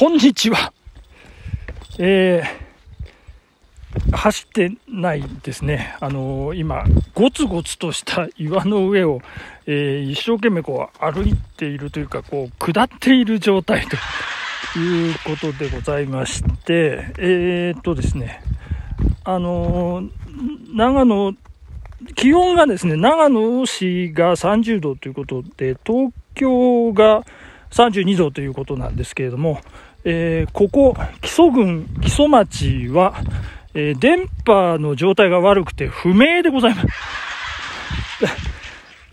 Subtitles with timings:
[0.00, 0.72] こんにちは。
[1.98, 5.94] えー、走ってないですね。
[6.00, 9.20] あのー、今、ゴツゴツとした岩の上を、
[9.66, 13.86] えー、一生懸命こう歩いているというか、こう、下っている状態
[14.74, 18.42] ということでございまして、えー、っとですね、
[19.24, 20.04] あの
[20.74, 21.34] 長野、
[22.14, 27.22] 気温がですね、長野市が30度ということで、東京が
[27.70, 29.60] 32度ということなんですけれども、
[30.04, 33.14] えー、ここ、木曽郡、木曽町は、
[33.74, 36.88] えー、電波の状態が悪くて不明でございます。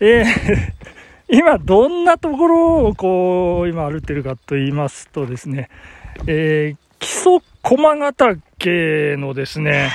[0.00, 0.24] えー、
[1.28, 5.68] 今、どんなところをこう、今歩ってるかと言いますとですね、
[6.26, 9.90] えー、木曽駒ヶ岳のですね、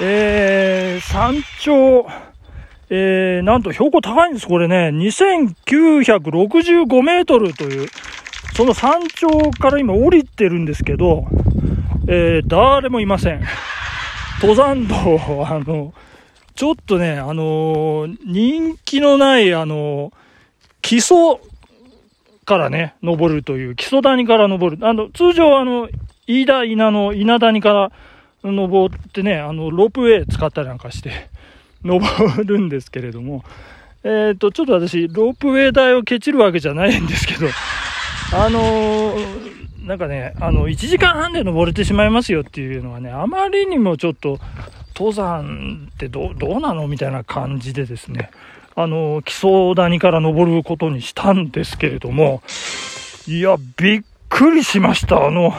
[0.00, 2.06] えー、山頂、
[2.90, 4.90] えー、なんと標高高いんです、これね。
[4.94, 7.88] 2965メートルという、
[8.58, 11.28] その山頂から今降りてるんですけど、
[12.08, 13.40] えー、誰もいません。
[14.42, 15.94] 登山道、あの、
[16.56, 20.12] ちょっとね、あの人気のない、あの
[20.82, 21.38] 基礎
[22.46, 24.84] からね、登るという、基礎谷から登る。
[24.84, 25.88] あの、通常、あの、
[26.26, 27.92] 飯田稲の稲谷から
[28.42, 31.30] 登ってね、あの、ロープウェイ使ったりなんかして、
[31.84, 32.04] 登
[32.44, 33.44] るんですけれども、
[34.02, 37.46] えっ、ー、と、ちょっと私、ロープウェイ台をケチるわけじゃないんですけど、
[38.32, 44.38] あのー、なんかね、あの、1時間半で登れてしまいますよっていうのはね、あまりにもちょっと、
[44.94, 46.88] 登山ってどうなの？
[46.88, 48.30] みたいな感じでですね、
[48.74, 52.42] あの、基礎谷から登ることにしたんですけれども、
[53.28, 55.24] いや、びっくりしました。
[55.24, 55.54] あの、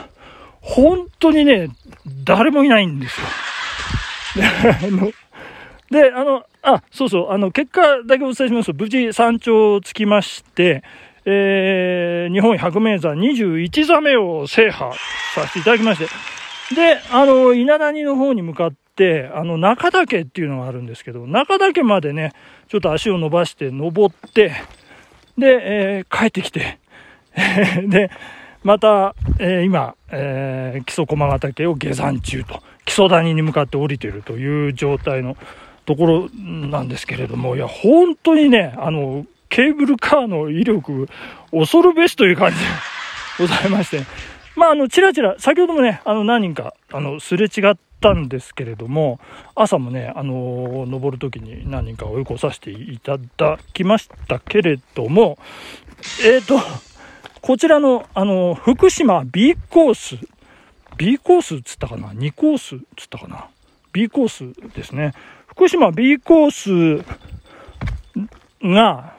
[0.60, 1.70] 本当にね、
[2.26, 3.28] 誰もいないんですよ。
[5.90, 10.84] で、あの、あ、そうそう、あの、結果だけお伝えしますと、無事山頂着きまして、
[11.26, 14.94] えー、日本百名山21座目を制覇
[15.36, 16.08] させていただきまして、
[16.76, 22.34] で、あの、稲谷の方に向かって、あの、中岳っていうのがあるんですけど、中岳までね、
[22.68, 24.54] ちょっと足を伸ばして登って、
[25.38, 26.80] で、えー、帰ってきて、
[27.88, 28.12] で、
[28.64, 35.38] また、えー、今、えー、木曽駒ヶ岳を下山中と、木曽谷に向かって降りているという状態の
[35.86, 41.08] ところなんですけれども、いや、本当にね、あの、ケーブルカーの威力、
[41.52, 42.66] 恐るべしという感じで
[43.40, 44.04] ございまして、
[44.56, 49.20] まあ、あの、ちらちら、先ほどもね、あの、何人か、あの、すれ違ったんですけれども、
[49.56, 55.38] 朝もね、あの、登るときに何人か追い越させていただきましたけれども、
[56.26, 56.60] えっ、ー、と、
[57.42, 60.18] こちらの、あの、福島 B コース、
[60.98, 63.48] B コースっつったかな ?2 コースっつったかな
[63.94, 65.14] ?B コースですね。
[65.48, 67.06] 福島 B コース
[68.64, 69.14] が、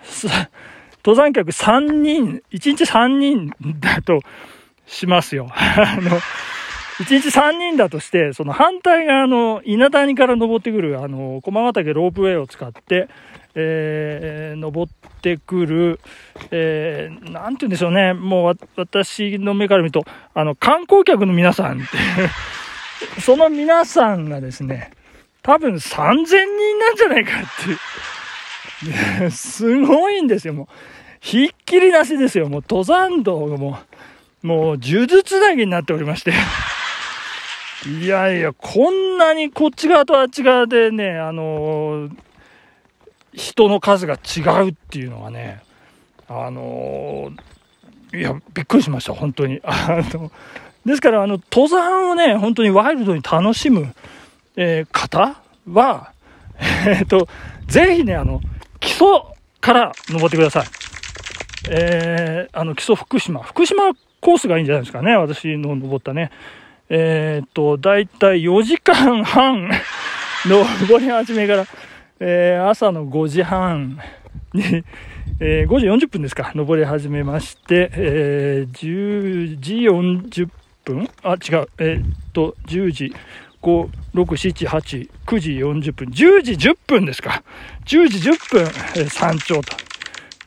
[1.05, 4.21] 登山客3人、1日3人だと
[4.87, 5.49] しますよ。
[5.55, 6.19] あの、
[7.01, 13.09] 1日3人だとして、その反対側の稲谷から登ってくる、あの、駒ヶ岳ロープウェイを使って、
[13.55, 14.93] えー、登っ
[15.23, 16.01] てくる、
[16.51, 21.87] えー、なんて言うんでしょうね、もう私の目から見ると、あの、観光客の皆さんって
[23.21, 24.91] その皆さんがですね、
[25.43, 27.79] 多分3000人なんじゃないかっていう。
[29.31, 30.67] すごいんですよ、もう。
[31.21, 33.79] ひっきりなしですよ、もう登山道がも
[34.43, 36.33] う、もう呪術つなぎになっておりまして。
[37.87, 42.11] いやいや、こんなにこっち側とあっち側でね、あのー、
[43.33, 45.63] 人の数が違うっていうのがね、
[46.29, 49.61] あのー、いや、びっくりしました、本当に。
[49.65, 50.31] あの、
[50.85, 53.95] ですから、あの、登山をね、本当にワイルドに楽しむ、
[54.57, 55.41] えー、方
[55.71, 56.13] は、
[56.87, 57.29] えっと、
[57.67, 58.41] ぜひね、あの、
[58.81, 59.07] 基礎
[59.61, 60.67] から登ってください。
[61.71, 63.41] えー、あの、基礎福島。
[63.43, 65.17] 福島コースがいいんじゃないですかね。
[65.17, 66.31] 私の登ったね。
[66.89, 69.71] えー、っと、だいたい4時間半
[70.45, 71.67] 登り始めから、
[72.19, 74.01] えー、朝の5時半
[74.53, 74.85] に、
[75.39, 80.49] えー、5時40分ですか、登り始めまして、えー、10時40
[80.85, 81.09] 分？
[81.23, 83.15] あ、違う、えー、っと、10時
[83.63, 87.43] 5、6、7、8、9時40分、10時10分ですか。
[87.87, 89.77] 10時10分、山頂と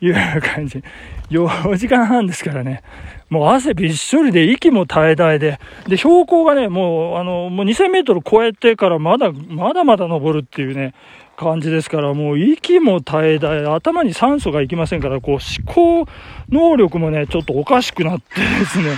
[0.06, 0.84] いう感じ。
[1.30, 2.84] 4時間半ですからね。
[3.30, 5.60] もう汗びっしょりで息も絶え絶えで。
[5.88, 10.94] で、標高がね、もう、あの、もう2000メートル超えてからまだ、まだまだ登るっていうね、
[11.36, 16.08] 感じですから、もう息も絶え絶え、頭に酸素がいきませんから、こう思考
[16.50, 18.98] 能力もね、ちょっとおかしくなってですね、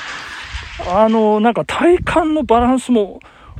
[0.90, 3.20] あの、なんか体幹のバランスも、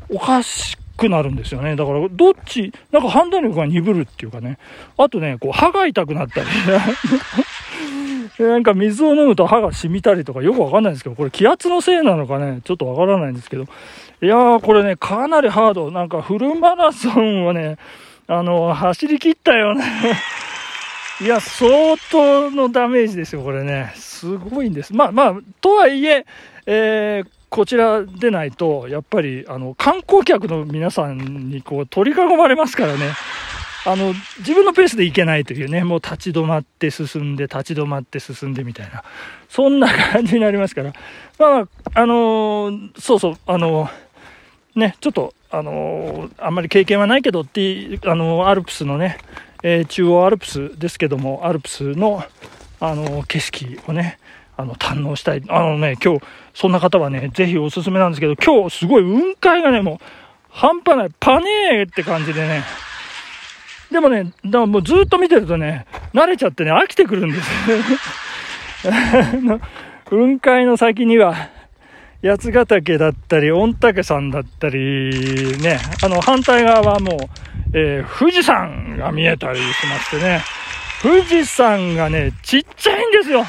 [0.10, 1.76] おかしくなるんですよね。
[1.76, 4.58] だから、どっち、なんか判断力が鈍るっていうかね。
[4.98, 6.48] あとね、こう、歯が痛くなったり。
[8.38, 15.92] で なんか水を飲むと歯が染みたりとかよくわかんないんですけど、これ気圧のせいなのかね、ちょっとわからないんですけど、いやー、これね、かなりハード。
[15.92, 17.78] なんかフルマラソンをね、
[18.28, 19.84] あの、走り切ったよね。
[21.22, 23.94] いや、相当のダメージですよ、これね。
[23.96, 24.94] すごいんです。
[24.94, 26.26] まあまあ、とはいえ、
[26.66, 33.12] えー、こちらでないと、やっぱり、あの、観光客の皆さんにこう、取り囲まれますからね。
[33.88, 39.04] あの、自分のペースで行けないというね、もう立ち止まって進んで、立ち止まって進んでみたいな、
[39.48, 40.94] そんな感じになりますから、
[41.38, 49.20] まあ、あのー、そうそう、あのー、ね、ちょっと、あのー、あんまり経験はないけどっていう、あのアルプスのね、
[49.62, 52.24] え、中央アルプスですけども、アルプスの、
[52.80, 54.18] あの景色をね、
[54.58, 55.44] あの、堪能したい。
[55.48, 56.22] あのね、今日、
[56.54, 60.06] そんな方はね、ぜひおすすめなんですけど、今日すごい雲海がね、もう、
[60.50, 62.64] 半端ない、パネーって感じでね、
[63.92, 67.50] でもね、だからもうずっと見てるとね、慣れちゃってね、飽きてくるんです
[70.10, 71.36] 雲海の先には、
[72.24, 77.20] 八ヶ岳だったり、御嶽山だったり、ね、あの、反対側はもう、
[77.74, 80.42] えー、富士山が見えたりしましてね、
[81.02, 83.46] 富士山がね、ちっちゃいんですよ。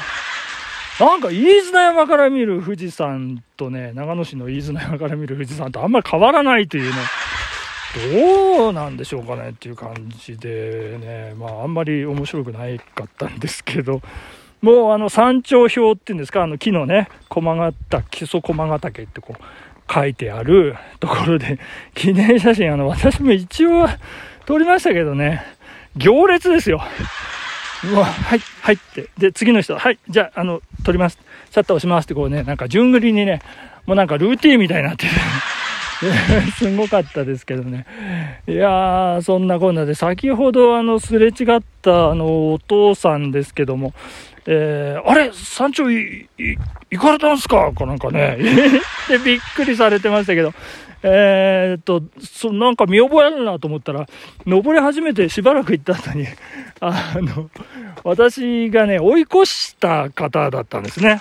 [0.99, 6.97] なんか、飯綱山から見る富士山とね、長野市の飯綱山から見る富士山とあんまり変わらないというね、
[8.57, 14.01] どうなんでしょうかねっていう感じでね、まあ、あんまり面白くないかったんですけど、
[14.61, 21.59] もうあの山頂表っていうんですか、あの木のね、駒形、基礎駒ヶ岳ってこう書いてあるところで、
[21.93, 23.87] 記念写真、あの、私も一応
[24.47, 25.43] 撮りましたけどね、
[25.95, 26.81] 行列ですよ。
[27.85, 29.09] うわ、はい、はいって。
[29.17, 31.17] で、次の人、ははい、じゃあ、あの、撮ります。
[31.51, 33.41] シャッター押しますってこうね、なんか順繰りにね、
[33.85, 35.11] もうなんかルーティンみたいになってる。
[36.59, 37.85] すごかったですけどね。
[38.47, 43.93] いやー、そんなこんなで、先ほどあの、すれ違ったあの、お父さんですけども、
[44.45, 46.27] えー、あれ山頂、行
[46.99, 47.71] かれたんすか？
[47.73, 48.37] かなんかね、
[49.09, 50.53] で、びっくりされてましたけど、
[51.09, 54.07] えー、っと、そなんか見覚えあるなと思ったら、
[54.45, 56.27] 登り始めてしばらく行った後に、
[56.81, 57.49] あの、
[58.03, 61.19] 私がね、追い越した方だったんですね。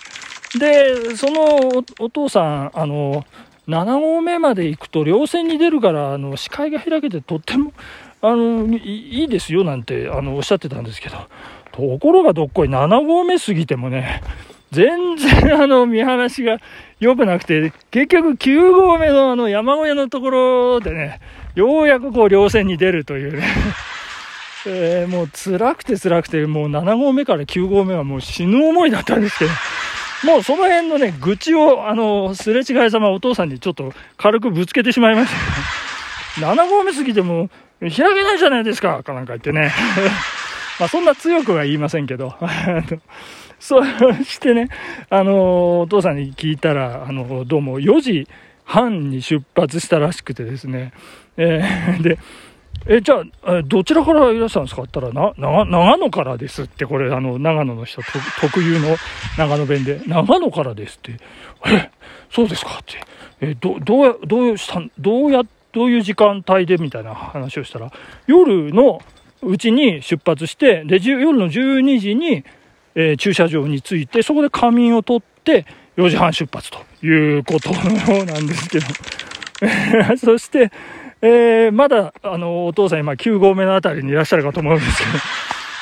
[0.59, 3.25] で、そのお父さん、あの、
[3.69, 7.73] 7合目まで行くと稜線に出るからあの視界が開けてとっても
[8.23, 11.17] あのいいですよなんてあのおっしゃってたんですけど
[11.73, 14.23] ところがどっこい7合目過ぎてもね
[14.73, 16.59] 全然あの見晴らしが
[16.99, 21.21] 良くなくて結局9合目のあの山小屋のところでね
[21.55, 23.45] ようやくこう稜線に出るというね。
[24.69, 29.51] えー、もう辛くて辛くてもう7合目から9合目はもう死ぬ思いだったんですけど。
[30.25, 35.37] もうその辺のね、愚痴を、あの、すれ違いざまお父さんにちょっと軽くぶつけてしまいました。
[36.35, 39.73] けど、7合目過ぎても、開けないじゃないですか、かなんか言ってね。
[40.81, 42.35] まあそんな強くは言いませんけど、
[43.59, 43.83] そ
[44.25, 44.69] してね、
[45.11, 48.29] あの、お父さんに聞いたら、あの、どうも4時
[48.65, 50.93] 半に出発したらしくてですね、
[51.37, 52.19] えー、 で、
[52.89, 54.83] え、じゃあ、どちらからいらっしゃるんですか？
[54.83, 58.01] って言ったら、な、長野からですって、これ、あの、長野の人
[58.41, 58.97] 特有の
[59.39, 61.17] 長野弁で、長野からですって、
[61.67, 61.91] え、
[62.31, 63.01] そうですかって、
[63.41, 65.43] え、ど、どう、どうしたどうや、
[65.73, 67.91] どういう時間帯でみたいな話をしたら、
[68.27, 69.01] 夜の
[69.43, 72.45] うちに出発して、で、夜の12時に、
[72.97, 78.87] えー、駐車場に着いて、そこで仮眠を取って、4時半出発ということのようなんですけど、
[80.19, 80.71] そして、
[81.23, 85.11] えー、まだ、あの、お父さん今9合目のあたりにいらっしゃるかと思うんですけど、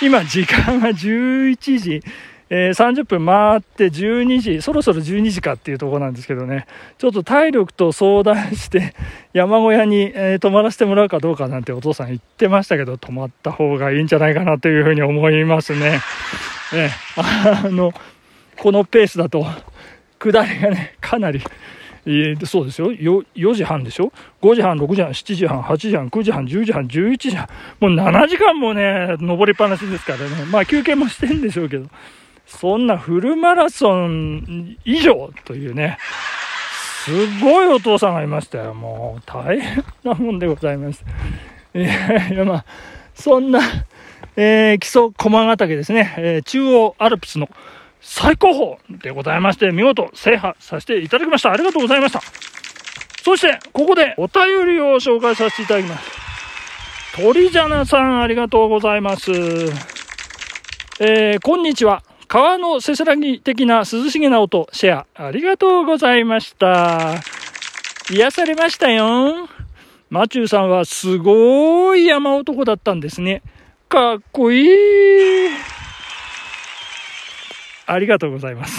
[0.06, 2.02] 今時間が11時、
[2.50, 6.66] えー、30分回って12時、そろそろ12時かっていうところなんですけどね、
[6.99, 8.94] ちょっと体力と相談して、
[9.33, 16.00] 山小屋に、えー、泊まらせてもらうかどうかなんてお父さん言ってましたけど、泊まった方がいいんじゃないかなというふうに思いますね。
[16.75, 17.93] え、あの、
[18.57, 19.47] このペースだと、
[20.19, 21.43] 下りがね、かなり、
[22.07, 24.12] えー、そうですよよ、4時半でしょ
[24.43, 27.49] ?5 時半、6時半、7時半、8時半、9時半、10時半、11時半、
[27.81, 30.45] もう7時間もね、登りっぱなしですからね。
[30.50, 31.88] まあ休憩もしてんでしょうけど、
[32.47, 35.99] そんなフルマラソン以上というね、
[37.04, 38.75] すごいお父さんがいましたよ。
[38.75, 41.04] もう大変なもんでございます。
[41.75, 42.64] いやいや、まあ、
[43.14, 43.61] そんな、
[44.37, 47.49] えー、基礎駒ヶ岳ですね、えー、中央アルプスの
[48.00, 51.53] 最高峰でございまして、見事制覇させていただきました。
[51.53, 52.21] ありがとうございました。
[53.23, 56.11] そして、ここでお便りを紹介させていただきます。
[57.17, 59.31] 鳥じゃなさん、ありがとうございます。
[61.00, 62.03] えー、こんにちは。
[62.29, 67.14] 川のせせらぎ的な涼しげな音、シェア、ありがとうございました。
[68.11, 69.49] 癒されましたよ。
[70.11, 73.43] マチューさんはすごい山男だったんですね。
[73.94, 74.68] かっこいい。
[77.86, 78.76] ありがとうございます。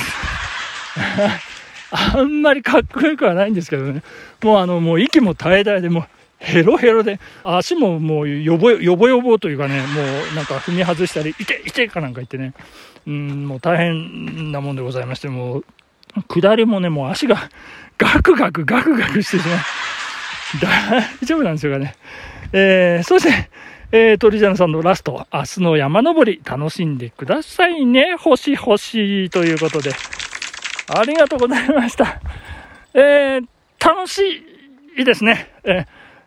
[1.89, 4.03] あんまりかっこよくはないんですけどね。
[4.43, 6.07] もうあの、もう息も絶え絶えで、もう
[6.39, 10.01] ヘロヘロで、足ももうよぼよぼよぼというかね、も
[10.33, 12.53] うなんか踏み外したり、いていてかなんか言ってね、
[13.07, 15.65] うん、もう大変なもんでございまして、もう、
[16.27, 17.49] 下りもね、もう足が
[17.97, 19.59] ガクガクガクガクしてしまう。
[21.21, 21.95] 大丈夫なんですよね。
[22.51, 23.49] えー、そして、
[23.91, 28.15] えー、鳥ジャンさんのラスト、明日の山登り、楽しんでくださいね。
[28.17, 29.91] 星星ということで。
[30.87, 32.19] ありがとうございました。
[32.93, 33.45] えー、
[33.79, 34.21] 楽し
[34.97, 35.51] いですね。
[35.63, 35.85] えー、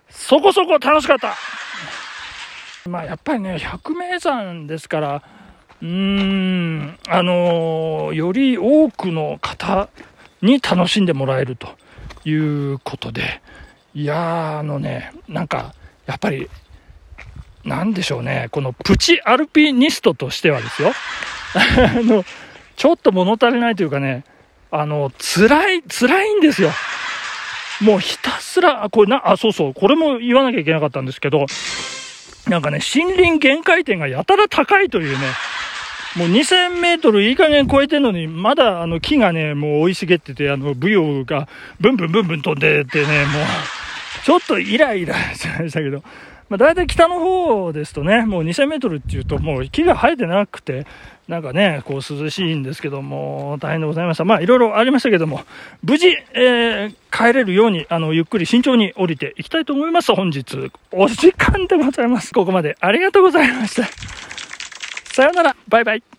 [0.09, 1.35] そこそこ楽しかった。
[2.88, 5.23] まあ、やっぱりね、百名山ですから、
[5.83, 9.88] うーん、あのー、より多くの方
[10.43, 11.69] に楽しんでもらえると
[12.25, 13.43] いうことで、
[13.95, 15.75] いや、あのね、なんか、
[16.07, 16.49] やっぱり、
[17.69, 20.93] なんでしょうね、このプチアルピニストとしてはですよ、
[21.55, 22.25] あの、
[22.77, 24.25] ちょっと物足りないというかね、
[24.71, 26.71] あの、辛い、辛いんですよ。
[27.81, 31.47] もうひたすら、これな、あ、そうそう、これも言わなきゃいけなかったんですけど、
[32.49, 35.27] なんかね、森林限界点がやたら高いというね、
[36.17, 41.49] もう2000メートルいい加減超えてるのに、まだあの木がね、もう生い茂ってて、あの、ブヨが
[41.81, 43.45] ブンブンブンブン飛んでってね、もう、
[44.25, 46.03] ちょっとイライラしましたけど、
[46.49, 50.87] まあ、大体北の方ですとね、もう2000メートルっていうと、もう木が生えてなくて、
[51.28, 54.25] なんかね、こう涼しいんですけども、大変でございました。
[54.25, 55.43] まあ、いろいろありましたけども、
[55.83, 60.14] 無事、えー、帰れるように、あの、ゆっくり慎重に降りていきたいと思います。
[60.14, 62.33] 本日、お時間でございます。
[62.33, 63.87] ここまでありがとうございました。
[65.12, 66.18] さようなら、バイバイ。